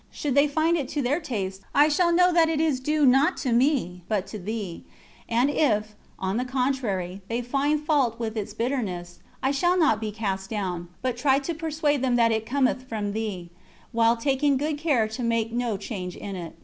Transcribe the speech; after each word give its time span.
Should 0.09 0.33
they 0.33 0.47
find 0.47 0.77
it 0.77 0.87
to 0.97 1.01
their 1.03 1.19
taste, 1.19 1.61
I 1.75 1.87
shall 1.87 2.11
know 2.11 2.33
that 2.33 2.47
this 2.47 2.57
is 2.59 2.79
due 2.79 3.05
not 3.05 3.37
to 3.37 3.51
me, 3.51 4.01
but 4.07 4.25
to 4.29 4.39
Thee; 4.39 4.83
and 5.29 5.47
if, 5.47 5.93
on 6.17 6.37
the 6.37 6.43
contrary, 6.43 7.21
they 7.29 7.43
find 7.43 7.79
fault 7.79 8.19
with 8.19 8.35
its 8.35 8.51
bitterness, 8.55 9.19
I 9.43 9.51
shall 9.51 9.77
not 9.77 10.01
be 10.01 10.11
cast 10.11 10.49
down, 10.49 10.87
but 11.03 11.17
try 11.17 11.37
to 11.37 11.53
persuade 11.53 12.01
them 12.01 12.15
that 12.15 12.31
it 12.31 12.47
cometh 12.47 12.89
from 12.89 13.13
Thee, 13.13 13.51
while 13.91 14.17
taking 14.17 14.57
good 14.57 14.79
care 14.79 15.07
to 15.07 15.21
make 15.21 15.51
no 15.53 15.77
change 15.77 16.15
in 16.15 16.35
it." 16.35 16.55